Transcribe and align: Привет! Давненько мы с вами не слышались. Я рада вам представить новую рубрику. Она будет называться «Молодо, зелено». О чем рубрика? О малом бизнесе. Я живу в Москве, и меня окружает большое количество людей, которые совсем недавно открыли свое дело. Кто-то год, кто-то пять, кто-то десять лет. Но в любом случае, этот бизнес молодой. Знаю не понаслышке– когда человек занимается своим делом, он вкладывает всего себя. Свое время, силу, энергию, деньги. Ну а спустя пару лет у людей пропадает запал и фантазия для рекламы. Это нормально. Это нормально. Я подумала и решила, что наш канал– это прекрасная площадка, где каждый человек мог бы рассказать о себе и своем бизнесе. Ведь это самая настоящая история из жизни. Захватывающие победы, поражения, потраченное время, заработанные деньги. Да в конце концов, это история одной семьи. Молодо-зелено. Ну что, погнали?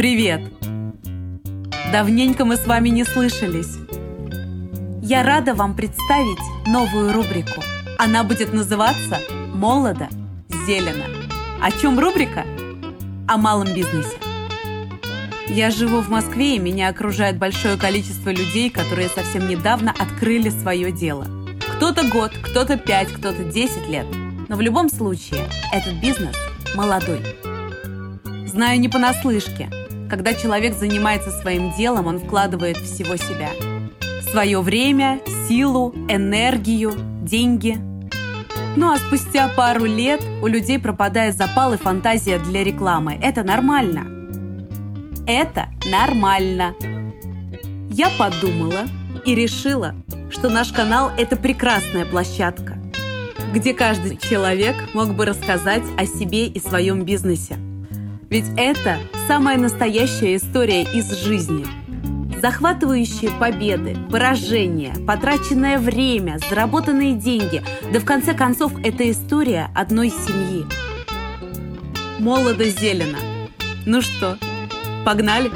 Привет! 0.00 0.40
Давненько 1.92 2.46
мы 2.46 2.56
с 2.56 2.66
вами 2.66 2.88
не 2.88 3.04
слышались. 3.04 3.76
Я 5.02 5.22
рада 5.22 5.52
вам 5.52 5.76
представить 5.76 6.38
новую 6.66 7.12
рубрику. 7.12 7.62
Она 7.98 8.24
будет 8.24 8.54
называться 8.54 9.18
«Молодо, 9.52 10.08
зелено». 10.66 11.04
О 11.60 11.70
чем 11.70 12.00
рубрика? 12.00 12.46
О 13.28 13.36
малом 13.36 13.74
бизнесе. 13.74 14.16
Я 15.48 15.70
живу 15.70 16.00
в 16.00 16.08
Москве, 16.08 16.56
и 16.56 16.58
меня 16.58 16.88
окружает 16.88 17.36
большое 17.36 17.76
количество 17.76 18.30
людей, 18.30 18.70
которые 18.70 19.10
совсем 19.10 19.48
недавно 19.48 19.90
открыли 19.90 20.48
свое 20.48 20.92
дело. 20.92 21.26
Кто-то 21.76 22.08
год, 22.08 22.32
кто-то 22.42 22.78
пять, 22.78 23.12
кто-то 23.12 23.44
десять 23.44 23.86
лет. 23.86 24.06
Но 24.48 24.56
в 24.56 24.62
любом 24.62 24.88
случае, 24.88 25.44
этот 25.74 25.92
бизнес 26.00 26.34
молодой. 26.74 27.20
Знаю 28.46 28.80
не 28.80 28.88
понаслышке– 28.88 29.68
когда 30.10 30.34
человек 30.34 30.74
занимается 30.74 31.30
своим 31.30 31.72
делом, 31.74 32.08
он 32.08 32.18
вкладывает 32.18 32.76
всего 32.76 33.16
себя. 33.16 33.50
Свое 34.30 34.60
время, 34.60 35.20
силу, 35.48 35.94
энергию, 36.08 36.92
деньги. 37.22 37.78
Ну 38.76 38.92
а 38.92 38.98
спустя 38.98 39.48
пару 39.56 39.84
лет 39.84 40.20
у 40.42 40.48
людей 40.48 40.78
пропадает 40.78 41.36
запал 41.36 41.74
и 41.74 41.76
фантазия 41.76 42.38
для 42.38 42.64
рекламы. 42.64 43.18
Это 43.22 43.44
нормально. 43.44 44.06
Это 45.26 45.68
нормально. 45.88 46.74
Я 47.90 48.08
подумала 48.18 48.86
и 49.24 49.34
решила, 49.34 49.94
что 50.30 50.48
наш 50.48 50.72
канал– 50.72 51.12
это 51.18 51.36
прекрасная 51.36 52.04
площадка, 52.04 52.78
где 53.52 53.74
каждый 53.74 54.16
человек 54.16 54.76
мог 54.92 55.14
бы 55.14 55.24
рассказать 55.24 55.84
о 55.96 56.04
себе 56.06 56.46
и 56.46 56.58
своем 56.60 57.04
бизнесе. 57.04 57.58
Ведь 58.30 58.46
это 58.56 58.98
самая 59.26 59.58
настоящая 59.58 60.36
история 60.36 60.82
из 60.82 61.10
жизни. 61.24 61.66
Захватывающие 62.40 63.28
победы, 63.32 63.96
поражения, 64.08 64.94
потраченное 65.04 65.78
время, 65.78 66.38
заработанные 66.48 67.14
деньги. 67.14 67.60
Да 67.92 67.98
в 67.98 68.04
конце 68.04 68.32
концов, 68.32 68.72
это 68.84 69.10
история 69.10 69.68
одной 69.74 70.10
семьи. 70.10 70.64
Молодо-зелено. 72.20 73.18
Ну 73.84 74.00
что, 74.00 74.38
погнали? 75.04 75.50